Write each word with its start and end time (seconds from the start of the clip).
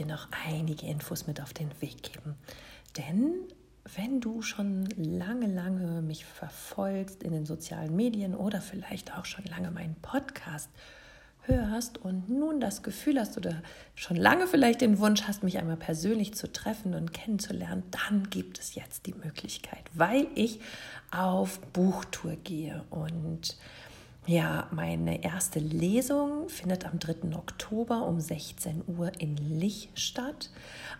dir 0.00 0.06
noch 0.06 0.28
einige 0.46 0.86
Infos 0.86 1.26
mit 1.26 1.40
auf 1.40 1.52
den 1.52 1.70
Weg 1.80 2.02
geben. 2.02 2.34
Denn 2.96 3.34
wenn 3.94 4.20
du 4.20 4.42
schon 4.42 4.86
lange, 4.96 5.46
lange 5.46 6.02
mich 6.02 6.24
verfolgst 6.24 7.22
in 7.22 7.32
den 7.32 7.46
sozialen 7.46 7.94
Medien 7.94 8.34
oder 8.34 8.60
vielleicht 8.60 9.16
auch 9.16 9.24
schon 9.24 9.44
lange 9.44 9.70
meinen 9.70 9.96
Podcast 9.96 10.70
hörst 11.42 11.98
und 11.98 12.28
nun 12.28 12.60
das 12.60 12.82
Gefühl 12.82 13.18
hast 13.18 13.36
oder 13.36 13.62
schon 13.94 14.16
lange 14.16 14.46
vielleicht 14.46 14.82
den 14.82 14.98
Wunsch 14.98 15.22
hast, 15.22 15.42
mich 15.42 15.58
einmal 15.58 15.76
persönlich 15.76 16.34
zu 16.34 16.52
treffen 16.52 16.94
und 16.94 17.12
kennenzulernen, 17.12 17.82
dann 17.90 18.28
gibt 18.30 18.58
es 18.58 18.74
jetzt 18.74 19.06
die 19.06 19.14
Möglichkeit, 19.14 19.82
weil 19.94 20.26
ich 20.34 20.60
auf 21.10 21.60
Buchtour 21.72 22.36
gehe 22.44 22.84
und 22.90 23.56
ja, 24.26 24.68
meine 24.70 25.24
erste 25.24 25.58
Lesung 25.58 26.48
findet 26.48 26.84
am 26.84 26.98
3. 26.98 27.34
Oktober 27.36 28.06
um 28.06 28.20
16 28.20 28.84
Uhr 28.86 29.10
in 29.18 29.36
Lich 29.36 29.90
statt. 29.94 30.50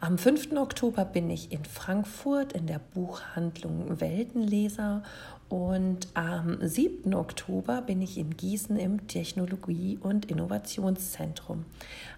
Am 0.01 0.16
5. 0.16 0.52
Oktober 0.56 1.05
bin 1.05 1.29
ich 1.30 1.52
in 1.52 1.65
Frankfurt 1.65 2.55
in 2.55 2.66
der 2.66 2.80
Buchhandlung 2.95 4.01
Weltenleser 4.01 5.02
und 5.51 6.09
am 6.15 6.59
7. 6.60 7.12
Oktober 7.15 7.83
bin 7.83 8.01
ich 8.01 8.16
in 8.16 8.37
Gießen 8.37 8.77
im 8.77 9.06
Technologie- 9.06 9.98
und 10.01 10.27
Innovationszentrum. 10.27 11.66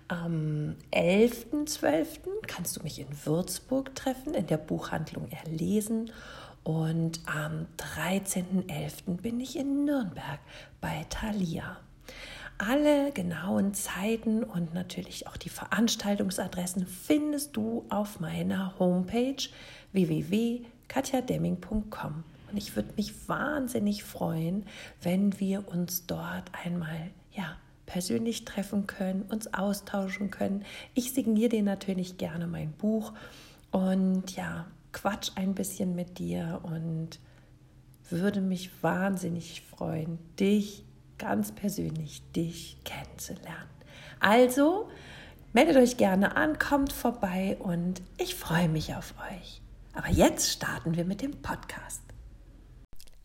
Am 0.08 0.76
11.12. 0.92 2.06
kannst 2.46 2.76
du 2.76 2.82
mich 2.82 3.00
in 3.00 3.08
Würzburg 3.24 3.94
treffen, 3.94 4.34
in 4.34 4.46
der 4.46 4.58
Buchhandlung 4.58 5.28
Erlesen. 5.30 6.10
Und 6.64 7.20
am 7.26 7.66
13.11. 7.78 9.16
bin 9.20 9.40
ich 9.40 9.58
in 9.58 9.84
Nürnberg 9.84 10.38
bei 10.80 11.04
Thalia. 11.10 11.78
Alle 12.58 13.10
genauen 13.10 13.74
Zeiten 13.74 14.44
und 14.44 14.72
natürlich 14.72 15.26
auch 15.26 15.36
die 15.36 15.48
Veranstaltungsadressen 15.48 16.86
findest 16.86 17.56
du 17.56 17.84
auf 17.88 18.20
meiner 18.20 18.78
Homepage 18.78 19.42
www.katjademming.com. 19.92 22.22
Und 22.50 22.56
ich 22.56 22.76
würde 22.76 22.92
mich 22.96 23.28
wahnsinnig 23.28 24.04
freuen, 24.04 24.64
wenn 25.00 25.40
wir 25.40 25.66
uns 25.66 26.06
dort 26.06 26.52
einmal 26.64 27.10
ja, 27.32 27.56
persönlich 27.86 28.44
treffen 28.44 28.86
können, 28.86 29.22
uns 29.22 29.52
austauschen 29.52 30.30
können. 30.30 30.64
Ich 30.94 31.12
signiere 31.12 31.48
dir 31.48 31.62
natürlich 31.62 32.18
gerne 32.18 32.46
mein 32.46 32.70
Buch 32.72 33.12
und 33.72 34.36
ja, 34.36 34.66
quatsch 34.92 35.32
ein 35.36 35.54
bisschen 35.54 35.94
mit 35.94 36.18
dir 36.18 36.60
und 36.62 37.18
würde 38.10 38.40
mich 38.40 38.70
wahnsinnig 38.82 39.62
freuen, 39.62 40.18
dich 40.38 40.84
ganz 41.18 41.52
persönlich, 41.52 42.22
dich 42.32 42.76
kennenzulernen. 42.84 43.70
Also, 44.20 44.88
meldet 45.52 45.76
euch 45.76 45.96
gerne 45.96 46.36
an, 46.36 46.58
kommt 46.58 46.92
vorbei 46.92 47.56
und 47.58 48.02
ich 48.18 48.34
freue 48.34 48.68
mich 48.68 48.94
auf 48.94 49.14
euch. 49.30 49.62
Aber 49.94 50.08
jetzt 50.08 50.50
starten 50.50 50.96
wir 50.96 51.04
mit 51.04 51.22
dem 51.22 51.32
Podcast. 51.42 52.02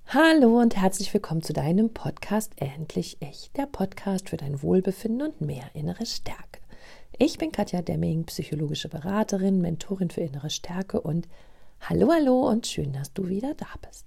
Hallo 0.07 0.61
und 0.61 0.77
herzlich 0.77 1.13
willkommen 1.13 1.41
zu 1.41 1.51
deinem 1.51 1.93
Podcast 1.93 2.53
Endlich 2.55 3.17
Ich, 3.19 3.51
der 3.57 3.65
Podcast 3.65 4.29
für 4.29 4.37
dein 4.37 4.61
Wohlbefinden 4.61 5.27
und 5.27 5.41
mehr 5.41 5.65
innere 5.73 6.05
Stärke. 6.05 6.61
Ich 7.17 7.37
bin 7.37 7.51
Katja 7.51 7.81
Demming, 7.81 8.25
psychologische 8.25 8.89
Beraterin, 8.89 9.59
Mentorin 9.59 10.09
für 10.09 10.21
innere 10.21 10.49
Stärke 10.49 11.01
und 11.01 11.27
Hallo, 11.81 12.11
hallo 12.11 12.49
und 12.49 12.67
schön, 12.67 12.91
dass 12.91 13.13
du 13.13 13.29
wieder 13.29 13.53
da 13.53 13.67
bist. 13.87 14.05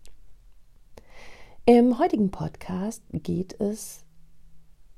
Im 1.64 1.98
heutigen 1.98 2.30
Podcast 2.30 3.02
geht 3.12 3.58
es 3.58 4.04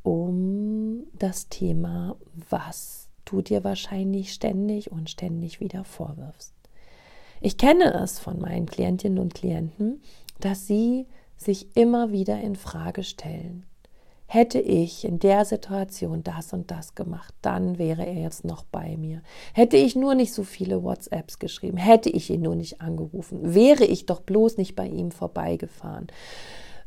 um 0.03 1.05
das 1.13 1.49
Thema, 1.49 2.17
was 2.51 3.09
du 3.25 3.41
dir 3.41 3.63
wahrscheinlich 3.63 4.33
ständig 4.33 4.91
und 4.91 5.11
ständig 5.11 5.61
wieder 5.61 5.85
vorwirfst. 5.85 6.55
Ich 7.41 7.57
kenne 7.57 7.93
es 7.95 8.19
von 8.19 8.41
meinen 8.41 8.67
Klientinnen 8.67 9.19
und 9.19 9.35
Klienten, 9.35 10.03
dass 10.41 10.67
sie 10.67 11.07
sich 11.37 11.77
immer 11.77 12.11
wieder 12.11 12.41
in 12.41 12.57
Frage 12.57 13.05
stellen, 13.05 13.65
Hätte 14.33 14.61
ich 14.61 15.05
in 15.05 15.19
der 15.19 15.45
Situation 15.45 16.23
das 16.23 16.55
und 16.55 16.71
das 16.71 16.95
gemacht, 16.95 17.35
dann 17.43 17.77
wäre 17.77 18.07
er 18.07 18.15
jetzt 18.15 18.47
noch 18.47 18.65
bei 18.65 18.97
mir. 18.97 19.21
Hätte 19.53 19.77
ich 19.77 19.95
nur 19.95 20.15
nicht 20.15 20.33
so 20.33 20.43
viele 20.43 20.83
WhatsApps 20.83 21.39
geschrieben, 21.39 21.77
hätte 21.77 22.09
ich 22.09 22.31
ihn 22.31 22.41
nur 22.41 22.55
nicht 22.55 22.81
angerufen, 22.81 23.55
wäre 23.55 23.85
ich 23.85 24.07
doch 24.07 24.23
bloß 24.23 24.57
nicht 24.57 24.75
bei 24.75 24.87
ihm 24.87 25.11
vorbeigefahren. 25.11 26.07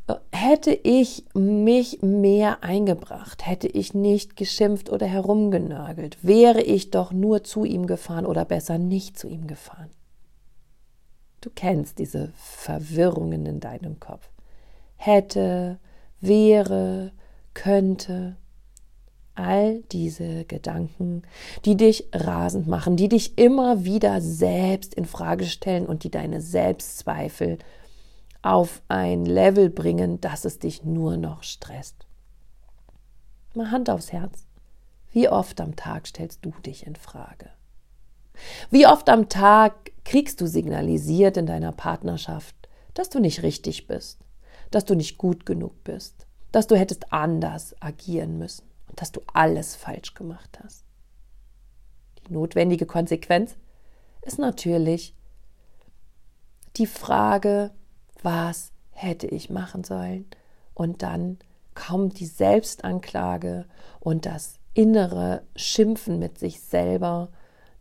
Äh, 0.08 0.14
hätte 0.32 0.72
ich 0.72 1.24
mich 1.34 2.02
mehr 2.02 2.64
eingebracht, 2.64 3.46
hätte 3.46 3.68
ich 3.68 3.94
nicht 3.94 4.34
geschimpft 4.34 4.90
oder 4.90 5.06
herumgenörgelt, 5.06 6.18
wäre 6.24 6.62
ich 6.62 6.90
doch 6.90 7.12
nur 7.12 7.44
zu 7.44 7.64
ihm 7.64 7.86
gefahren 7.86 8.26
oder 8.26 8.44
besser 8.44 8.78
nicht 8.78 9.16
zu 9.16 9.28
ihm 9.28 9.46
gefahren. 9.46 9.90
Du 11.40 11.50
kennst 11.54 12.00
diese 12.00 12.32
Verwirrungen 12.34 13.46
in 13.46 13.60
deinem 13.60 14.00
Kopf. 14.00 14.28
Hätte, 14.96 15.78
wäre, 16.20 17.12
könnte. 17.56 18.36
All 19.34 19.82
diese 19.92 20.44
Gedanken, 20.44 21.22
die 21.64 21.76
dich 21.76 22.08
rasend 22.12 22.68
machen, 22.68 22.96
die 22.96 23.08
dich 23.08 23.36
immer 23.36 23.84
wieder 23.84 24.20
selbst 24.22 24.94
in 24.94 25.04
Frage 25.04 25.44
stellen 25.44 25.84
und 25.84 26.04
die 26.04 26.10
deine 26.10 26.40
Selbstzweifel 26.40 27.58
auf 28.40 28.80
ein 28.88 29.26
Level 29.26 29.68
bringen, 29.68 30.20
dass 30.20 30.44
es 30.44 30.58
dich 30.58 30.84
nur 30.84 31.16
noch 31.16 31.42
stresst. 31.42 32.06
Mal 33.54 33.70
Hand 33.70 33.90
aufs 33.90 34.12
Herz. 34.12 34.46
Wie 35.12 35.28
oft 35.28 35.60
am 35.60 35.76
Tag 35.76 36.06
stellst 36.06 36.44
du 36.44 36.52
dich 36.64 36.86
in 36.86 36.96
Frage? 36.96 37.50
Wie 38.70 38.86
oft 38.86 39.08
am 39.08 39.28
Tag 39.28 39.92
kriegst 40.04 40.40
du 40.40 40.46
signalisiert 40.46 41.36
in 41.36 41.46
deiner 41.46 41.72
Partnerschaft, 41.72 42.54
dass 42.94 43.10
du 43.10 43.18
nicht 43.18 43.42
richtig 43.42 43.86
bist, 43.86 44.18
dass 44.70 44.84
du 44.84 44.94
nicht 44.94 45.18
gut 45.18 45.44
genug 45.44 45.84
bist, 45.84 46.25
dass 46.56 46.66
du 46.66 46.74
hättest 46.74 47.12
anders 47.12 47.76
agieren 47.80 48.38
müssen 48.38 48.64
und 48.88 48.98
dass 48.98 49.12
du 49.12 49.20
alles 49.34 49.76
falsch 49.76 50.14
gemacht 50.14 50.58
hast. 50.64 50.86
Die 52.16 52.32
notwendige 52.32 52.86
Konsequenz 52.86 53.56
ist 54.22 54.38
natürlich 54.38 55.14
die 56.78 56.86
Frage, 56.86 57.72
was 58.22 58.72
hätte 58.92 59.26
ich 59.26 59.50
machen 59.50 59.84
sollen? 59.84 60.24
Und 60.72 61.02
dann 61.02 61.38
kommt 61.74 62.20
die 62.20 62.26
Selbstanklage 62.26 63.66
und 64.00 64.24
das 64.24 64.58
innere 64.72 65.42
Schimpfen 65.56 66.18
mit 66.18 66.38
sich 66.38 66.62
selber, 66.62 67.28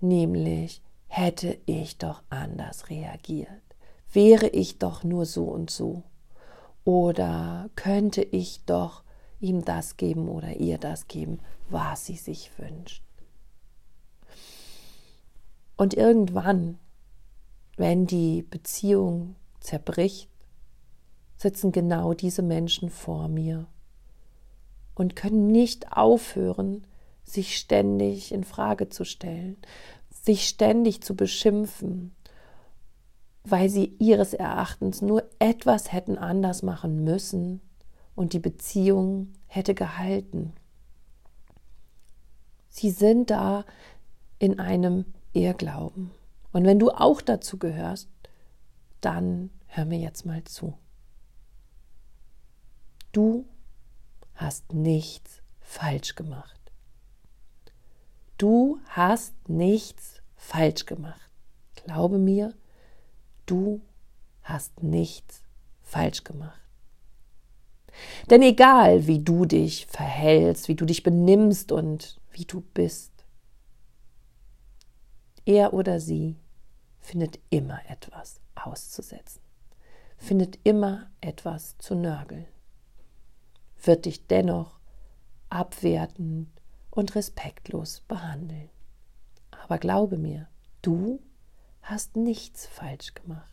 nämlich 0.02 0.82
hätte 1.08 1.58
ich 1.66 1.98
doch 1.98 2.24
anders 2.30 2.90
reagiert, 2.90 3.48
wäre 4.12 4.50
ich 4.50 4.80
doch 4.80 5.06
nur 5.06 5.26
so 5.26 5.46
und 5.46 5.70
so. 5.70 6.04
Oder 6.86 7.70
könnte 7.76 8.22
ich 8.22 8.64
doch 8.66 9.04
ihm 9.40 9.66
das 9.66 9.98
geben 9.98 10.30
oder 10.30 10.56
ihr 10.56 10.78
das 10.78 11.08
geben, 11.08 11.40
was 11.70 12.06
sie 12.06 12.16
sich 12.16 12.52
wünscht. 12.58 13.04
Und 15.78 15.94
irgendwann, 15.94 16.80
wenn 17.76 18.08
die 18.08 18.44
Beziehung 18.44 19.36
zerbricht, 19.60 20.30
sitzen 21.36 21.72
genau 21.72 22.14
diese 22.14 22.42
Menschen 22.42 22.90
vor 22.90 23.28
mir 23.28 23.68
und 24.94 25.16
können 25.18 25.48
nicht 25.48 25.92
aufhören, 25.92 26.88
sich 27.24 27.58
ständig 27.58 28.32
in 28.32 28.44
Frage 28.44 28.88
zu 28.88 29.04
stellen, 29.04 29.58
sich 30.10 30.48
ständig 30.48 31.02
zu 31.02 31.16
beschimpfen 31.16 32.15
weil 33.46 33.70
sie 33.70 33.96
ihres 34.00 34.34
Erachtens 34.34 35.02
nur 35.02 35.24
etwas 35.40 35.92
hätten 35.92 36.18
anders 36.18 36.64
machen 36.64 37.04
müssen 37.04 37.62
und 38.16 38.34
die 38.34 38.40
Beziehung 38.40 39.34
hätte 39.48 39.76
gehalten. 39.76 40.54
Sie 42.70 42.90
sind 42.90 43.30
da 43.30 43.64
in 44.40 44.60
einem 44.60 45.06
Irrglauben. 45.34 46.12
Und 46.52 46.66
wenn 46.66 46.80
du 46.80 46.90
auch 46.90 47.22
dazu 47.22 47.58
gehörst, 47.58 48.10
dann 49.02 49.50
hör 49.68 49.86
mir 49.86 50.00
jetzt 50.00 50.26
mal 50.26 50.44
zu. 50.44 50.78
Du 53.12 53.46
hast 54.34 54.74
nichts 54.74 55.42
falsch 55.62 56.16
gemacht. 56.16 56.60
Du 58.38 58.80
hast 58.88 59.34
nichts 59.48 60.22
falsch 60.36 60.86
gemacht. 60.86 61.30
Glaube 61.76 62.18
mir, 62.18 62.54
Du 63.46 63.82
hast 64.44 64.84
nichts 64.84 65.42
falsch 65.82 66.24
gemacht. 66.24 66.62
Denn 68.30 68.42
egal, 68.42 69.08
wie 69.08 69.20
du 69.20 69.46
dich 69.46 69.86
verhältst, 69.86 70.68
wie 70.68 70.76
du 70.76 70.86
dich 70.86 71.04
benimmst 71.04 71.72
und 71.72 72.20
wie 72.32 72.46
du 72.46 72.62
bist, 72.74 73.12
er 75.46 75.74
oder 75.74 76.00
sie 76.00 76.36
findet 77.00 77.40
immer 77.50 77.80
etwas 77.88 78.42
auszusetzen, 78.56 79.42
findet 80.18 80.60
immer 80.64 81.10
etwas 81.22 81.78
zu 81.78 81.96
nörgeln, 81.96 82.48
wird 83.82 84.06
dich 84.06 84.26
dennoch 84.28 84.80
abwerten 85.50 86.52
und 86.90 87.16
respektlos 87.16 88.02
behandeln. 88.02 88.70
Aber 89.52 89.78
glaube 89.78 90.18
mir, 90.18 90.48
du 90.82 91.20
hast 91.86 92.16
nichts 92.16 92.68
falsch 92.68 93.14
gemacht. 93.14 93.50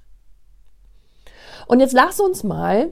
Und 1.66 1.80
jetzt 1.80 1.92
lass 1.92 2.18
uns 2.18 2.42
mal 2.44 2.90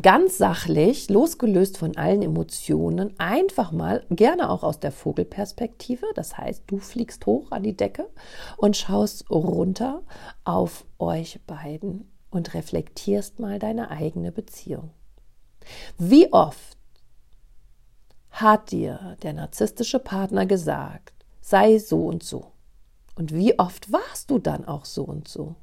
ganz 0.00 0.38
sachlich, 0.38 1.08
losgelöst 1.08 1.78
von 1.78 1.96
allen 1.96 2.22
Emotionen, 2.22 3.18
einfach 3.18 3.70
mal, 3.70 4.04
gerne 4.10 4.50
auch 4.50 4.62
aus 4.62 4.80
der 4.80 4.90
Vogelperspektive, 4.90 6.06
das 6.14 6.36
heißt, 6.36 6.64
du 6.66 6.78
fliegst 6.78 7.26
hoch 7.26 7.52
an 7.52 7.62
die 7.62 7.76
Decke 7.76 8.08
und 8.56 8.76
schaust 8.76 9.30
runter 9.30 10.02
auf 10.44 10.84
euch 10.98 11.40
beiden 11.46 12.10
und 12.30 12.54
reflektierst 12.54 13.38
mal 13.38 13.58
deine 13.58 13.90
eigene 13.90 14.32
Beziehung. 14.32 14.90
Wie 15.96 16.32
oft 16.32 16.76
hat 18.30 18.72
dir 18.72 19.16
der 19.22 19.34
narzisstische 19.34 20.00
Partner 20.00 20.44
gesagt, 20.44 21.14
sei 21.40 21.78
so 21.78 22.06
und 22.06 22.24
so? 22.24 22.53
Und 23.14 23.32
wie 23.32 23.58
oft 23.58 23.92
warst 23.92 24.30
du 24.30 24.38
dann 24.38 24.64
auch 24.64 24.84
so 24.84 25.04
und 25.04 25.28
so? 25.28 25.54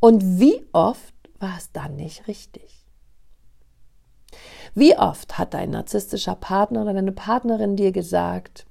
Und 0.00 0.38
wie 0.38 0.66
oft 0.72 1.14
war 1.38 1.56
es 1.56 1.72
dann 1.72 1.96
nicht 1.96 2.28
richtig? 2.28 2.84
Wie 4.74 4.96
oft 4.96 5.38
hat 5.38 5.54
dein 5.54 5.70
narzisstischer 5.70 6.34
Partner 6.34 6.82
oder 6.82 6.94
deine 6.94 7.12
Partnerin 7.12 7.76
dir 7.76 7.92
gesagt, 7.92 8.66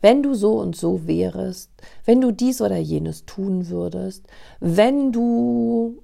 wenn 0.00 0.22
du 0.22 0.34
so 0.34 0.58
und 0.58 0.76
so 0.76 1.06
wärest, 1.06 1.70
wenn 2.04 2.20
du 2.20 2.30
dies 2.30 2.60
oder 2.60 2.76
jenes 2.76 3.26
tun 3.26 3.68
würdest, 3.68 4.26
wenn 4.60 5.12
du 5.12 6.02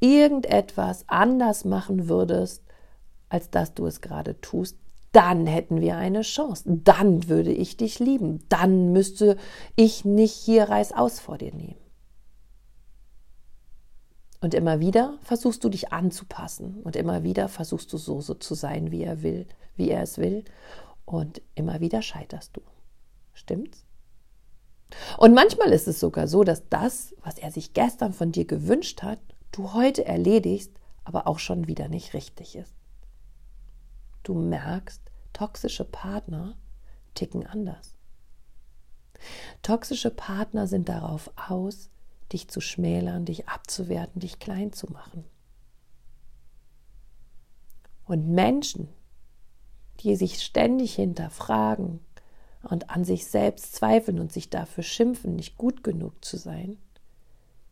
irgendetwas 0.00 1.04
anders 1.06 1.64
machen 1.64 2.08
würdest, 2.08 2.62
als 3.28 3.50
dass 3.50 3.74
du 3.74 3.86
es 3.86 4.00
gerade 4.00 4.40
tust, 4.40 4.78
dann 5.16 5.46
hätten 5.46 5.80
wir 5.80 5.96
eine 5.96 6.20
Chance. 6.20 6.64
Dann 6.66 7.26
würde 7.26 7.50
ich 7.50 7.78
dich 7.78 7.98
lieben. 7.98 8.44
Dann 8.50 8.92
müsste 8.92 9.38
ich 9.74 10.04
nicht 10.04 10.34
hier 10.34 10.64
Reißaus 10.64 11.20
vor 11.20 11.38
dir 11.38 11.54
nehmen. 11.54 11.80
Und 14.42 14.52
immer 14.52 14.78
wieder 14.78 15.16
versuchst 15.22 15.64
du 15.64 15.70
dich 15.70 15.90
anzupassen 15.90 16.82
und 16.82 16.96
immer 16.96 17.22
wieder 17.22 17.48
versuchst 17.48 17.90
du 17.94 17.96
so, 17.96 18.20
so 18.20 18.34
zu 18.34 18.54
sein, 18.54 18.90
wie 18.90 19.04
er 19.04 19.22
will, 19.22 19.46
wie 19.74 19.88
er 19.88 20.02
es 20.02 20.18
will. 20.18 20.44
Und 21.06 21.40
immer 21.54 21.80
wieder 21.80 22.02
scheiterst 22.02 22.54
du. 22.54 22.60
Stimmt's? 23.32 23.86
Und 25.16 25.32
manchmal 25.34 25.72
ist 25.72 25.88
es 25.88 25.98
sogar 25.98 26.28
so, 26.28 26.44
dass 26.44 26.68
das, 26.68 27.14
was 27.24 27.38
er 27.38 27.50
sich 27.50 27.72
gestern 27.72 28.12
von 28.12 28.32
dir 28.32 28.44
gewünscht 28.44 29.02
hat, 29.02 29.18
du 29.50 29.72
heute 29.72 30.04
erledigst, 30.04 30.72
aber 31.04 31.26
auch 31.26 31.38
schon 31.38 31.66
wieder 31.66 31.88
nicht 31.88 32.12
richtig 32.12 32.54
ist. 32.54 32.74
Du 34.26 34.34
merkst, 34.34 35.00
toxische 35.32 35.84
Partner 35.84 36.56
ticken 37.14 37.46
anders. 37.46 37.94
Toxische 39.62 40.10
Partner 40.10 40.66
sind 40.66 40.88
darauf 40.88 41.30
aus, 41.36 41.90
dich 42.32 42.48
zu 42.48 42.60
schmälern, 42.60 43.24
dich 43.24 43.48
abzuwerten, 43.48 44.18
dich 44.18 44.40
klein 44.40 44.72
zu 44.72 44.90
machen. 44.90 45.22
Und 48.04 48.26
Menschen, 48.26 48.88
die 50.00 50.16
sich 50.16 50.42
ständig 50.42 50.96
hinterfragen 50.96 52.00
und 52.62 52.90
an 52.90 53.04
sich 53.04 53.26
selbst 53.26 53.76
zweifeln 53.76 54.18
und 54.18 54.32
sich 54.32 54.50
dafür 54.50 54.82
schimpfen, 54.82 55.36
nicht 55.36 55.56
gut 55.56 55.84
genug 55.84 56.24
zu 56.24 56.36
sein, 56.36 56.78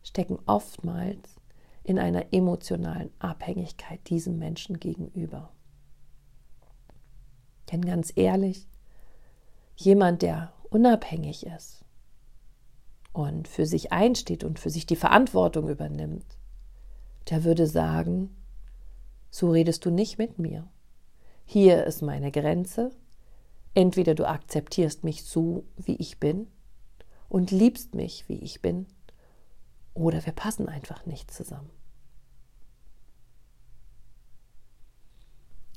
stecken 0.03 0.39
oftmals 0.45 1.35
in 1.83 1.99
einer 1.99 2.33
emotionalen 2.33 3.11
Abhängigkeit 3.19 4.09
diesem 4.09 4.39
Menschen 4.39 4.79
gegenüber. 4.79 5.51
Denn 7.71 7.83
ganz 7.83 8.13
ehrlich, 8.15 8.67
jemand, 9.75 10.21
der 10.21 10.53
unabhängig 10.69 11.45
ist 11.45 11.83
und 13.13 13.47
für 13.47 13.65
sich 13.65 13.91
einsteht 13.91 14.43
und 14.43 14.59
für 14.59 14.69
sich 14.69 14.85
die 14.85 14.95
Verantwortung 14.95 15.69
übernimmt, 15.69 16.25
der 17.29 17.43
würde 17.43 17.67
sagen, 17.67 18.35
so 19.31 19.51
redest 19.51 19.85
du 19.85 19.89
nicht 19.89 20.17
mit 20.17 20.39
mir. 20.39 20.67
Hier 21.45 21.85
ist 21.85 22.01
meine 22.01 22.31
Grenze. 22.31 22.91
Entweder 23.73 24.15
du 24.15 24.27
akzeptierst 24.27 25.03
mich 25.03 25.25
so, 25.25 25.65
wie 25.75 25.95
ich 25.97 26.19
bin 26.19 26.47
und 27.27 27.51
liebst 27.51 27.95
mich, 27.95 28.29
wie 28.29 28.39
ich 28.39 28.61
bin, 28.61 28.87
oder 29.93 30.25
wir 30.25 30.33
passen 30.33 30.69
einfach 30.69 31.05
nicht 31.05 31.31
zusammen. 31.31 31.69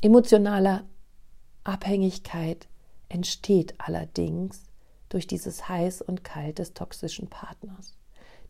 Emotionale 0.00 0.84
Abhängigkeit 1.64 2.68
entsteht 3.08 3.74
allerdings 3.78 4.64
durch 5.08 5.26
dieses 5.26 5.68
Heiß 5.68 6.02
und 6.02 6.24
Kalt 6.24 6.58
des 6.58 6.74
toxischen 6.74 7.28
Partners. 7.28 7.96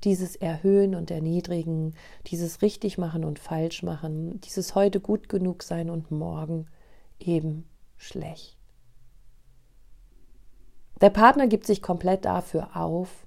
Dieses 0.04 0.36
Erhöhen 0.36 0.94
und 0.94 1.10
Erniedrigen, 1.10 1.94
dieses 2.26 2.62
Richtigmachen 2.62 3.24
und 3.24 3.38
Falschmachen, 3.38 4.40
dieses 4.42 4.74
heute 4.74 5.00
gut 5.00 5.28
genug 5.28 5.62
sein 5.62 5.90
und 5.90 6.10
morgen 6.10 6.66
eben 7.18 7.68
schlecht. 7.96 8.56
Der 11.00 11.10
Partner 11.10 11.46
gibt 11.46 11.66
sich 11.66 11.82
komplett 11.82 12.24
dafür 12.24 12.76
auf, 12.76 13.26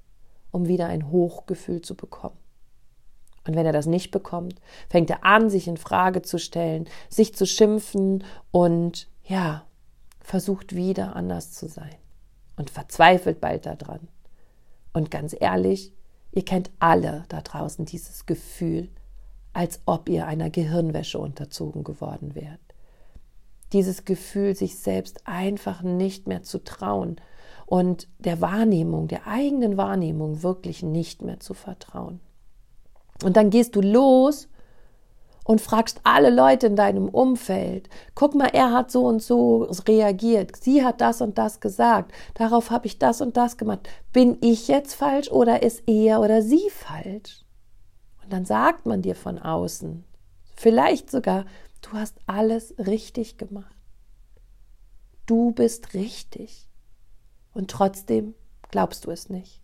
um 0.51 0.67
wieder 0.67 0.87
ein 0.87 1.09
Hochgefühl 1.09 1.81
zu 1.81 1.95
bekommen. 1.95 2.37
Und 3.47 3.55
wenn 3.55 3.65
er 3.65 3.73
das 3.73 3.85
nicht 3.85 4.11
bekommt, 4.11 4.61
fängt 4.89 5.09
er 5.09 5.25
an, 5.25 5.49
sich 5.49 5.67
in 5.67 5.77
Frage 5.77 6.21
zu 6.21 6.37
stellen, 6.37 6.87
sich 7.09 7.33
zu 7.33 7.45
schimpfen 7.45 8.23
und 8.51 9.07
ja, 9.23 9.65
versucht 10.21 10.75
wieder 10.75 11.15
anders 11.15 11.51
zu 11.51 11.67
sein 11.67 11.95
und 12.55 12.69
verzweifelt 12.69 13.41
bald 13.41 13.65
daran. 13.65 14.07
Und 14.93 15.11
ganz 15.11 15.35
ehrlich, 15.39 15.93
ihr 16.31 16.45
kennt 16.45 16.71
alle 16.79 17.23
da 17.29 17.41
draußen 17.41 17.85
dieses 17.85 18.25
Gefühl, 18.25 18.89
als 19.53 19.81
ob 19.85 20.09
ihr 20.09 20.27
einer 20.27 20.49
Gehirnwäsche 20.49 21.19
unterzogen 21.19 21.83
geworden 21.83 22.35
wärt. 22.35 22.59
Dieses 23.73 24.05
Gefühl, 24.05 24.55
sich 24.55 24.77
selbst 24.77 25.27
einfach 25.27 25.81
nicht 25.81 26.27
mehr 26.27 26.43
zu 26.43 26.63
trauen 26.63 27.17
und 27.65 28.07
der 28.19 28.41
Wahrnehmung, 28.41 29.07
der 29.07 29.27
eigenen 29.27 29.77
Wahrnehmung 29.77 30.43
wirklich 30.43 30.83
nicht 30.83 31.21
mehr 31.21 31.39
zu 31.39 31.53
vertrauen. 31.53 32.19
Und 33.23 33.37
dann 33.37 33.49
gehst 33.49 33.75
du 33.75 33.81
los 33.81 34.49
und 35.43 35.61
fragst 35.61 36.01
alle 36.03 36.29
Leute 36.29 36.67
in 36.67 36.75
deinem 36.75 37.09
Umfeld, 37.09 37.89
guck 38.15 38.35
mal, 38.35 38.49
er 38.53 38.71
hat 38.71 38.91
so 38.91 39.05
und 39.05 39.21
so 39.21 39.63
reagiert, 39.87 40.55
sie 40.55 40.83
hat 40.83 41.01
das 41.01 41.21
und 41.21 41.37
das 41.37 41.59
gesagt, 41.59 42.11
darauf 42.35 42.69
habe 42.69 42.87
ich 42.87 42.99
das 42.99 43.21
und 43.21 43.37
das 43.37 43.57
gemacht. 43.57 43.89
Bin 44.13 44.37
ich 44.41 44.67
jetzt 44.67 44.93
falsch 44.93 45.31
oder 45.31 45.63
ist 45.63 45.83
er 45.87 46.21
oder 46.21 46.41
sie 46.41 46.69
falsch? 46.69 47.43
Und 48.23 48.31
dann 48.31 48.45
sagt 48.45 48.85
man 48.85 49.01
dir 49.01 49.15
von 49.15 49.39
außen, 49.39 50.03
vielleicht 50.55 51.09
sogar, 51.09 51.45
du 51.81 51.93
hast 51.93 52.17
alles 52.27 52.75
richtig 52.77 53.37
gemacht. 53.37 53.75
Du 55.25 55.51
bist 55.51 55.93
richtig. 55.93 56.67
Und 57.53 57.71
trotzdem 57.71 58.35
glaubst 58.69 59.05
du 59.05 59.11
es 59.11 59.29
nicht. 59.29 59.61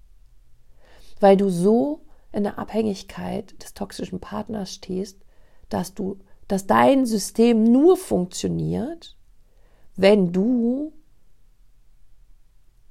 Weil 1.20 1.38
du 1.38 1.50
so 1.50 2.02
in 2.32 2.44
der 2.44 2.60
Abhängigkeit 2.60 3.62
des 3.64 3.74
toxischen 3.74 4.20
Partners 4.20 4.74
stehst, 4.74 5.20
dass 5.70 5.94
du, 5.94 6.18
dass 6.48 6.68
dein 6.68 7.06
System 7.06 7.64
nur 7.64 7.98
funktioniert, 7.98 9.16
wenn 9.96 10.32
du 10.32 10.94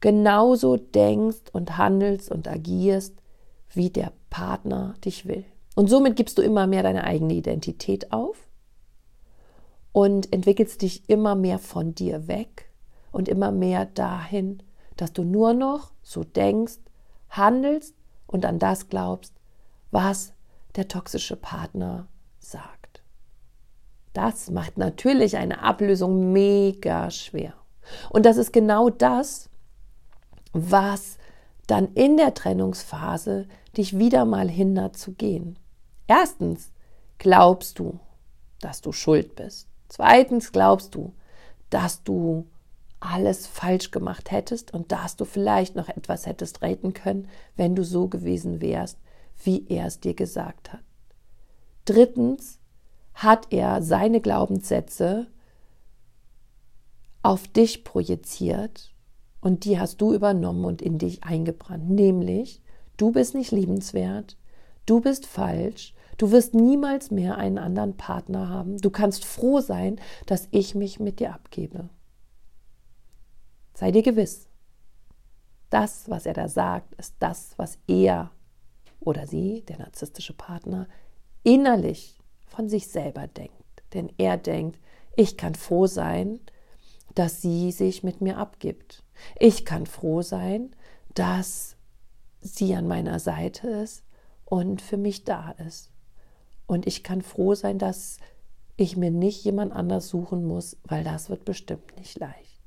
genauso 0.01 0.77
denkst 0.77 1.51
und 1.53 1.79
handelst 1.79 2.31
und 2.31 2.49
agierst, 2.49 3.15
wie 3.71 3.91
der 3.91 4.13
Partner 4.31 4.95
dich 5.05 5.27
will. 5.27 5.45
Und 5.75 5.89
somit 5.89 6.17
gibst 6.17 6.39
du 6.39 6.43
immer 6.43 6.67
mehr 6.67 6.83
deine 6.83 7.05
eigene 7.05 7.35
Identität 7.35 8.13
auf 8.13 8.49
und 9.93 10.33
entwickelst 10.33 10.83
dich 10.83 11.09
immer 11.09 11.35
mehr 11.35 11.59
von 11.59 11.95
dir 11.95 12.29
weg 12.29 12.71
und 13.13 13.29
immer 13.29 13.51
mehr 13.51 13.87
dahin, 13.87 14.63
dass 14.97 15.13
du 15.13 15.25
nur 15.25 15.55
noch 15.55 15.93
so 16.03 16.25
denkst, 16.25 16.79
handelst 17.31 17.95
und 18.27 18.45
an 18.45 18.59
das 18.59 18.89
glaubst, 18.89 19.35
was 19.91 20.33
der 20.77 20.89
toxische 20.89 21.37
Partner 21.37 22.09
sagt. 22.39 23.03
Das 24.13 24.51
macht 24.51 24.79
natürlich 24.79 25.37
eine 25.37 25.63
Ablösung 25.63 26.33
mega 26.33 27.11
schwer. 27.11 27.55
Und 28.11 28.27
das 28.27 28.37
ist 28.37 28.53
genau 28.53 28.89
das, 28.89 29.51
was 30.53 31.19
dann 31.67 31.93
in 31.95 32.17
der 32.17 32.35
Trennungsphase 32.35 33.47
dich 33.77 33.99
wieder 33.99 34.25
mal 34.25 34.49
hindert 34.49 34.97
zu 34.97 35.13
gehen. 35.13 35.59
Erstens 36.07 36.73
glaubst 37.19 37.79
du, 37.79 37.99
dass 38.61 38.81
du 38.81 38.93
schuld 38.93 39.37
bist. 39.37 39.69
Zweitens 39.89 40.53
glaubst 40.53 40.95
du, 40.95 41.13
dass 41.71 42.03
du 42.03 42.47
alles 43.01 43.47
falsch 43.47 43.91
gemacht 43.91 44.31
hättest 44.31 44.73
und 44.73 44.93
dass 44.93 45.17
du 45.17 45.25
vielleicht 45.25 45.77
noch 45.77 45.89
etwas 45.89 46.27
hättest 46.27 46.63
retten 46.63 46.95
können, 46.95 47.29
wenn 47.57 47.75
du 47.77 47.85
so 47.85 48.09
gewesen 48.09 48.61
wärst, 48.61 48.99
wie 49.45 49.67
er 49.69 49.87
es 49.87 50.01
dir 50.01 50.15
gesagt 50.15 50.73
hat. 50.73 50.81
Drittens 51.87 52.59
hat 53.15 53.47
er 53.51 53.81
seine 53.81 54.21
Glaubenssätze 54.21 55.29
auf 57.23 57.49
dich 57.49 57.83
projiziert 57.83 58.93
und 59.41 59.65
die 59.65 59.81
hast 59.81 60.01
du 60.01 60.13
übernommen 60.13 60.65
und 60.65 60.83
in 60.83 60.99
dich 60.99 61.25
eingebrannt. 61.25 61.89
Nämlich, 61.89 62.61
du 62.97 63.13
bist 63.13 63.35
nicht 63.35 63.53
liebenswert, 63.53 64.37
du 64.85 65.01
bist 65.01 65.27
falsch, 65.27 65.95
du 66.19 66.31
wirst 66.31 66.55
niemals 66.55 67.11
mehr 67.11 67.39
einen 67.39 67.59
anderen 67.59 67.97
Partner 67.97 68.49
haben. 68.49 68.79
Du 68.79 68.91
kannst 68.91 69.25
froh 69.25 69.61
sein, 69.61 70.01
dass 70.27 70.49
ich 70.51 70.75
mich 70.75 71.01
mit 71.01 71.21
dir 71.21 71.33
abgebe. 71.33 71.89
Sei 73.75 73.93
dir 73.93 74.03
gewiss, 74.03 74.49
das, 75.71 76.09
was 76.11 76.27
er 76.27 76.35
da 76.35 76.49
sagt, 76.49 76.95
ist 76.95 77.15
das, 77.21 77.55
was 77.57 77.79
er 77.87 78.31
oder 79.01 79.27
sie, 79.27 79.63
der 79.69 79.79
narzisstische 79.79 80.33
Partner, 80.33 80.89
innerlich 81.47 82.19
von 82.45 82.69
sich 82.69 82.89
selber 82.89 83.29
denkt. 83.29 83.53
Denn 83.95 84.13
er 84.19 84.37
denkt, 84.37 84.81
ich 85.15 85.37
kann 85.37 85.55
froh 85.55 85.87
sein, 85.87 86.41
dass 87.15 87.41
sie 87.41 87.71
sich 87.71 88.03
mit 88.03 88.21
mir 88.21 88.37
abgibt. 88.37 89.05
Ich 89.39 89.65
kann 89.65 89.87
froh 89.87 90.23
sein, 90.23 90.75
dass 91.15 91.77
sie 92.41 92.75
an 92.75 92.89
meiner 92.89 93.21
Seite 93.21 93.69
ist 93.69 94.03
und 94.45 94.83
für 94.83 94.97
mich 94.97 95.25
da 95.25 95.53
ist. 95.53 95.91
Und 96.67 96.87
ich 96.87 97.05
kann 97.05 97.23
froh 97.23 97.55
sein, 97.55 97.79
dass 97.79 98.19
ich 98.77 98.97
mir 98.97 99.13
nicht 99.13 99.45
jemand 99.45 99.73
anders 99.73 100.09
suchen 100.09 100.47
muss, 100.47 100.77
weil 100.83 101.05
das 101.05 101.31
wird 101.31 101.45
bestimmt 101.45 101.97
nicht 101.97 102.19
leicht. 102.19 102.61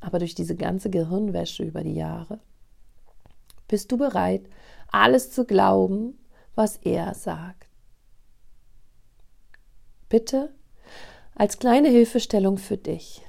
Aber 0.00 0.18
durch 0.18 0.34
diese 0.34 0.56
ganze 0.56 0.88
Gehirnwäsche 0.88 1.64
über 1.64 1.84
die 1.84 1.94
Jahre 1.94 2.40
bist 3.68 3.92
du 3.92 3.98
bereit, 3.98 4.48
alles 4.88 5.30
zu 5.30 5.44
glauben, 5.44 6.18
was 6.54 6.76
er 6.78 7.14
sagt. 7.14 7.68
Bitte 10.08 10.52
als 11.34 11.58
kleine 11.58 11.88
Hilfestellung 11.88 12.58
für 12.58 12.76
dich. 12.76 13.22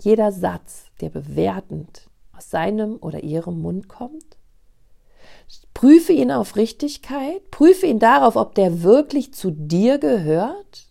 Jeder 0.00 0.32
Satz, 0.32 0.86
der 1.00 1.10
bewertend 1.10 2.08
aus 2.36 2.50
seinem 2.50 2.96
oder 2.96 3.22
ihrem 3.22 3.60
Mund 3.60 3.88
kommt, 3.88 4.36
prüfe 5.72 6.12
ihn 6.12 6.32
auf 6.32 6.56
Richtigkeit, 6.56 7.50
prüfe 7.50 7.86
ihn 7.86 7.98
darauf, 7.98 8.36
ob 8.36 8.54
der 8.54 8.82
wirklich 8.82 9.32
zu 9.34 9.50
dir 9.50 9.98
gehört 9.98 10.88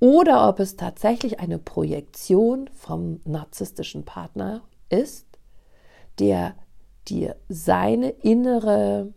oder 0.00 0.48
ob 0.48 0.60
es 0.60 0.76
tatsächlich 0.76 1.40
eine 1.40 1.58
Projektion 1.58 2.70
vom 2.74 3.20
narzisstischen 3.24 4.04
Partner 4.04 4.62
ist, 4.88 5.26
der 6.18 6.54
dir 7.08 7.36
seine 7.48 8.10
innere 8.10 9.12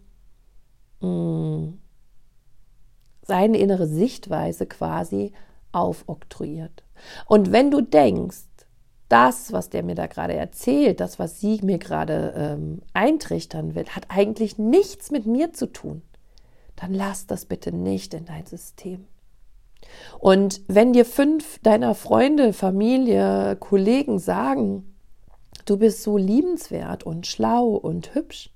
mm, 1.02 1.80
seine 3.24 3.58
innere 3.58 3.88
Sichtweise 3.88 4.66
quasi 4.66 5.34
aufoktroyiert. 5.72 6.84
Und 7.28 7.52
wenn 7.52 7.72
du 7.72 7.82
denkst, 7.82 8.46
das, 9.10 9.52
was 9.52 9.70
der 9.70 9.84
mir 9.84 9.96
da 9.96 10.08
gerade 10.08 10.34
erzählt, 10.34 11.02
das, 11.02 11.20
was 11.20 11.42
sie 11.42 11.60
mir 11.64 11.80
gerade 11.80 12.34
ähm, 12.36 12.82
eintrichtern 12.94 13.76
will, 13.76 13.86
hat 13.88 14.06
eigentlich 14.08 14.58
nichts 14.58 15.12
mit 15.12 15.26
mir 15.26 15.52
zu 15.52 15.68
tun, 15.68 16.02
dann 16.78 16.94
lass 16.94 17.28
das 17.28 17.46
bitte 17.46 17.76
nicht 17.76 18.14
in 18.14 18.26
dein 18.26 18.46
System. 18.46 19.06
Und 20.20 20.62
wenn 20.68 20.94
dir 20.94 21.06
fünf 21.06 21.60
deiner 21.60 21.94
Freunde, 21.96 22.54
Familie, 22.54 23.58
Kollegen 23.58 24.20
sagen, 24.20 24.96
du 25.66 25.78
bist 25.78 26.04
so 26.04 26.18
liebenswert 26.18 27.04
und 27.04 27.28
schlau 27.28 27.68
und 27.70 28.16
hübsch, 28.16 28.51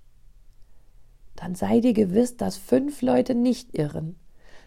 dann 1.35 1.55
sei 1.55 1.79
dir 1.79 1.93
gewiss, 1.93 2.37
dass 2.37 2.57
fünf 2.57 3.01
Leute 3.01 3.35
nicht 3.35 3.77
irren, 3.77 4.15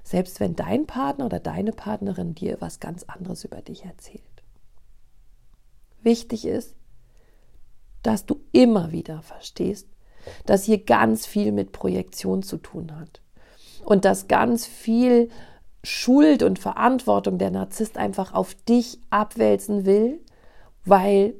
selbst 0.02 0.40
wenn 0.40 0.56
dein 0.56 0.86
Partner 0.86 1.26
oder 1.26 1.40
deine 1.40 1.72
Partnerin 1.72 2.34
dir 2.34 2.60
was 2.60 2.80
ganz 2.80 3.04
anderes 3.04 3.44
über 3.44 3.60
dich 3.62 3.84
erzählt. 3.84 4.22
Wichtig 6.02 6.46
ist, 6.46 6.74
dass 8.02 8.26
du 8.26 8.40
immer 8.52 8.92
wieder 8.92 9.22
verstehst, 9.22 9.88
dass 10.46 10.64
hier 10.64 10.84
ganz 10.84 11.26
viel 11.26 11.52
mit 11.52 11.72
Projektion 11.72 12.42
zu 12.42 12.58
tun 12.58 12.98
hat 12.98 13.22
und 13.84 14.04
dass 14.04 14.28
ganz 14.28 14.66
viel 14.66 15.30
Schuld 15.82 16.42
und 16.42 16.58
Verantwortung 16.58 17.38
der 17.38 17.50
Narzisst 17.50 17.96
einfach 17.96 18.34
auf 18.34 18.54
dich 18.54 18.98
abwälzen 19.10 19.86
will, 19.86 20.20
weil 20.84 21.34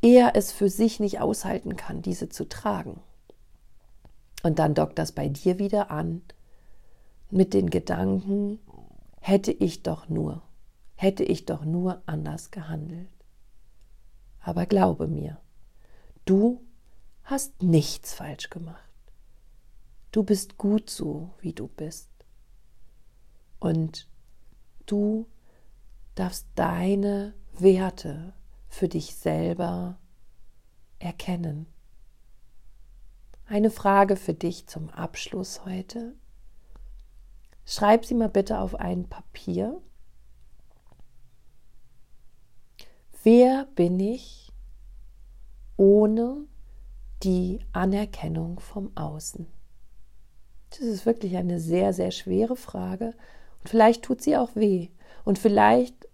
er 0.00 0.36
es 0.36 0.52
für 0.52 0.68
sich 0.68 1.00
nicht 1.00 1.20
aushalten 1.20 1.76
kann, 1.76 2.02
diese 2.02 2.28
zu 2.28 2.48
tragen. 2.48 3.00
Und 4.44 4.58
dann 4.58 4.74
dockt 4.74 4.98
das 4.98 5.12
bei 5.12 5.26
dir 5.30 5.58
wieder 5.58 5.90
an 5.90 6.20
mit 7.30 7.54
den 7.54 7.70
Gedanken, 7.70 8.58
hätte 9.18 9.50
ich 9.50 9.82
doch 9.82 10.10
nur, 10.10 10.42
hätte 10.96 11.24
ich 11.24 11.46
doch 11.46 11.64
nur 11.64 12.02
anders 12.04 12.50
gehandelt. 12.50 13.08
Aber 14.40 14.66
glaube 14.66 15.08
mir, 15.08 15.40
du 16.26 16.60
hast 17.22 17.62
nichts 17.62 18.12
falsch 18.12 18.50
gemacht. 18.50 18.84
Du 20.12 20.22
bist 20.22 20.58
gut 20.58 20.90
so, 20.90 21.30
wie 21.40 21.54
du 21.54 21.66
bist. 21.66 22.10
Und 23.60 24.06
du 24.84 25.26
darfst 26.16 26.48
deine 26.54 27.32
Werte 27.54 28.34
für 28.68 28.88
dich 28.88 29.16
selber 29.16 29.98
erkennen. 30.98 31.64
Eine 33.46 33.70
Frage 33.70 34.16
für 34.16 34.32
dich 34.32 34.66
zum 34.68 34.88
Abschluss 34.88 35.66
heute. 35.66 36.14
Schreib 37.66 38.06
sie 38.06 38.14
mal 38.14 38.30
bitte 38.30 38.58
auf 38.58 38.74
ein 38.74 39.06
Papier. 39.06 39.82
Wer 43.22 43.66
bin 43.74 44.00
ich 44.00 44.50
ohne 45.76 46.46
die 47.22 47.60
Anerkennung 47.72 48.60
vom 48.60 48.96
Außen? 48.96 49.46
Das 50.70 50.80
ist 50.80 51.04
wirklich 51.04 51.36
eine 51.36 51.60
sehr, 51.60 51.92
sehr 51.92 52.12
schwere 52.12 52.56
Frage 52.56 53.12
und 53.60 53.68
vielleicht 53.68 54.04
tut 54.04 54.22
sie 54.22 54.38
auch 54.38 54.56
weh 54.56 54.88
und 55.24 55.38
vielleicht 55.38 56.08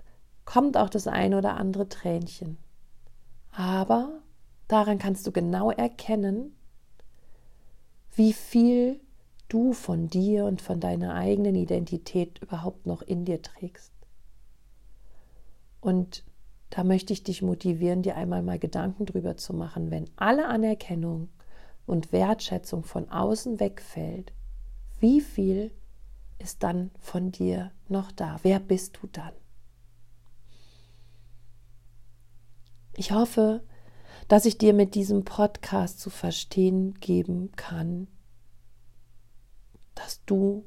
kommt 0.45 0.77
auch 0.77 0.91
das 0.91 1.07
ein 1.07 1.35
oder 1.35 1.57
andere 1.57 1.89
Tränchen. 1.89 2.59
Aber 3.53 4.21
daran 4.67 4.99
kannst 4.99 5.29
du 5.29 5.33
genau 5.33 5.71
erkennen, 5.71 6.57
wie 8.21 8.35
viel 8.35 9.01
du 9.49 9.73
von 9.73 10.09
dir 10.09 10.45
und 10.45 10.61
von 10.61 10.79
deiner 10.79 11.15
eigenen 11.15 11.55
Identität 11.55 12.39
überhaupt 12.43 12.85
noch 12.85 13.01
in 13.01 13.25
dir 13.25 13.41
trägst. 13.41 13.95
Und 15.81 16.23
da 16.69 16.85
möchte 16.85 17.15
ich 17.15 17.23
dich 17.23 17.41
motivieren, 17.41 18.03
dir 18.03 18.17
einmal 18.17 18.43
mal 18.43 18.59
Gedanken 18.59 19.07
drüber 19.07 19.39
zu 19.39 19.55
machen, 19.55 19.91
wenn 19.91 20.11
alle 20.17 20.49
Anerkennung 20.49 21.31
und 21.87 22.13
Wertschätzung 22.13 22.85
von 22.85 23.09
außen 23.09 23.59
wegfällt, 23.59 24.35
wie 24.99 25.23
viel 25.23 25.71
ist 26.39 26.63
dann 26.63 26.91
von 27.01 27.33
dir 27.33 27.73
noch 27.89 28.13
da? 28.13 28.39
Wer 28.43 28.61
bist 28.61 28.99
du 29.01 29.07
dann? 29.07 29.33
Ich 32.99 33.13
hoffe, 33.13 33.63
dass 34.31 34.45
ich 34.45 34.59
dir 34.59 34.75
mit 34.75 34.95
diesem 34.95 35.25
Podcast 35.25 35.99
zu 35.99 36.09
verstehen 36.09 36.95
geben 37.01 37.51
kann, 37.57 38.07
dass 39.97 40.25
du 40.25 40.65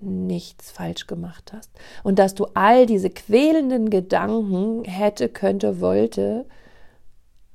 nichts 0.00 0.70
falsch 0.70 1.06
gemacht 1.06 1.52
hast 1.52 1.70
und 2.04 2.18
dass 2.18 2.34
du 2.34 2.46
all 2.54 2.86
diese 2.86 3.10
quälenden 3.10 3.90
Gedanken 3.90 4.84
hätte, 4.84 5.28
könnte, 5.28 5.82
wollte 5.82 6.46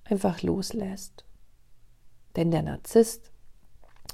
einfach 0.04 0.44
loslässt. 0.44 1.26
Denn 2.36 2.52
der 2.52 2.62
Narzisst 2.62 3.32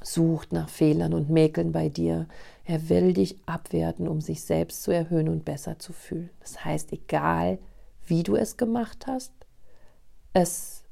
sucht 0.02 0.54
nach 0.54 0.70
Fehlern 0.70 1.14
und 1.14 1.30
Mäkeln 1.30 1.74
bei 1.74 1.90
dir. 1.90 2.30
Er 2.64 2.88
will 2.88 3.12
dich 3.12 3.46
abwerten, 3.46 4.08
um 4.08 4.22
sich 4.22 4.44
selbst 4.44 4.82
zu 4.82 4.92
erhöhen 4.92 5.28
und 5.28 5.44
besser 5.44 5.78
zu 5.78 5.92
fühlen. 5.92 6.30
Das 6.40 6.64
heißt, 6.64 6.94
egal 6.94 7.60
wie 8.06 8.24
du 8.24 8.38
es 8.38 8.56
gemacht 8.56 9.08
hast, 9.08 9.34
es 10.32 10.87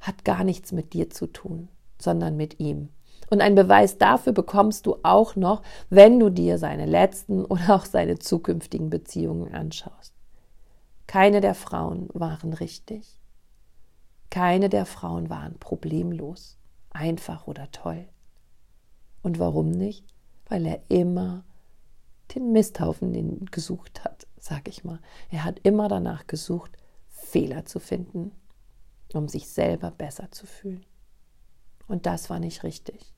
hat 0.00 0.24
gar 0.24 0.44
nichts 0.44 0.72
mit 0.72 0.92
dir 0.92 1.10
zu 1.10 1.26
tun, 1.26 1.68
sondern 1.98 2.36
mit 2.36 2.60
ihm. 2.60 2.90
Und 3.28 3.40
einen 3.40 3.56
Beweis 3.56 3.98
dafür 3.98 4.32
bekommst 4.32 4.86
du 4.86 4.98
auch 5.02 5.34
noch, 5.36 5.62
wenn 5.90 6.20
du 6.20 6.30
dir 6.30 6.58
seine 6.58 6.86
letzten 6.86 7.44
oder 7.46 7.74
auch 7.74 7.84
seine 7.84 8.18
zukünftigen 8.18 8.90
Beziehungen 8.90 9.54
anschaust. 9.54 10.12
Keine 11.06 11.40
der 11.40 11.54
Frauen 11.54 12.08
waren 12.12 12.52
richtig. 12.52 13.18
Keine 14.30 14.68
der 14.68 14.86
Frauen 14.86 15.30
waren 15.30 15.58
problemlos, 15.58 16.58
einfach 16.90 17.46
oder 17.46 17.70
toll. 17.70 18.06
Und 19.22 19.38
warum 19.38 19.70
nicht? 19.70 20.04
Weil 20.48 20.66
er 20.66 20.80
immer 20.88 21.44
den 22.34 22.52
Misthaufen 22.52 23.46
gesucht 23.46 24.04
hat, 24.04 24.26
sag 24.38 24.68
ich 24.68 24.84
mal. 24.84 25.00
Er 25.30 25.44
hat 25.44 25.60
immer 25.62 25.88
danach 25.88 26.26
gesucht, 26.26 26.76
Fehler 27.08 27.64
zu 27.64 27.78
finden, 27.78 28.32
um 29.14 29.28
sich 29.28 29.48
selber 29.48 29.90
besser 29.90 30.30
zu 30.30 30.46
fühlen. 30.46 30.84
Und 31.88 32.06
das 32.06 32.30
war 32.30 32.40
nicht 32.40 32.62
richtig. 32.64 33.12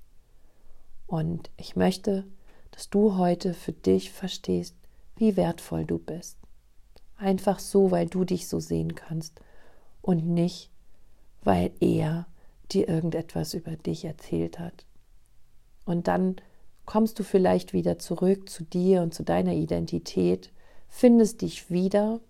Und 1.07 1.51
ich 1.57 1.75
möchte, 1.75 2.27
dass 2.71 2.91
du 2.91 3.17
heute 3.17 3.55
für 3.55 3.73
dich 3.73 4.13
verstehst, 4.13 4.77
wie 5.17 5.37
wertvoll 5.37 5.85
du 5.85 5.99
bist. 5.99 6.39
Einfach 7.17 7.59
so, 7.59 7.91
weil 7.91 8.07
du 8.07 8.25
dich 8.25 8.47
so 8.47 8.61
sehen 8.61 8.95
kannst 8.95 9.41
und 10.03 10.27
nicht, 10.27 10.71
weil 11.43 11.73
er 11.81 12.27
dir 12.71 12.89
irgendetwas 12.89 13.55
über 13.55 13.75
dich 13.77 14.05
erzählt 14.05 14.59
hat. 14.59 14.85
Und 15.85 16.07
dann 16.07 16.37
kommst 16.85 17.19
du 17.19 17.23
vielleicht 17.23 17.73
wieder 17.73 17.99
zurück 17.99 18.49
zu 18.49 18.65
dir 18.65 19.03
und 19.03 19.15
zu 19.15 19.23
deiner 19.23 19.55
Identität, 19.55 20.53
findest 20.89 21.41
dich 21.43 21.71
wieder 21.71 22.21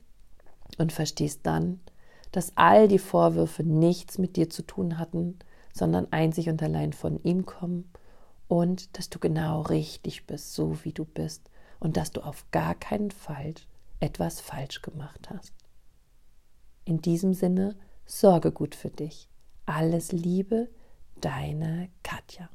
und 0.78 0.92
verstehst 0.92 1.40
dann, 1.42 1.80
dass 2.32 2.52
all 2.56 2.88
die 2.88 2.98
Vorwürfe 2.98 3.62
nichts 3.62 4.18
mit 4.18 4.36
dir 4.36 4.50
zu 4.50 4.62
tun 4.62 4.98
hatten, 4.98 5.38
sondern 5.72 6.12
einzig 6.12 6.48
und 6.48 6.62
allein 6.62 6.92
von 6.92 7.22
ihm 7.22 7.46
kommen 7.46 7.90
und 8.48 8.96
dass 8.98 9.10
du 9.10 9.18
genau 9.18 9.62
richtig 9.62 10.26
bist, 10.26 10.54
so 10.54 10.84
wie 10.84 10.92
du 10.92 11.04
bist 11.04 11.50
und 11.80 11.96
dass 11.96 12.10
du 12.10 12.22
auf 12.22 12.44
gar 12.50 12.74
keinen 12.74 13.10
Fall 13.10 13.54
etwas 14.00 14.40
falsch 14.40 14.82
gemacht 14.82 15.28
hast. 15.30 15.52
In 16.84 17.00
diesem 17.02 17.34
Sinne, 17.34 17.76
sorge 18.06 18.52
gut 18.52 18.74
für 18.74 18.90
dich. 18.90 19.28
Alles 19.66 20.12
Liebe, 20.12 20.68
deine 21.20 21.90
Katja. 22.02 22.48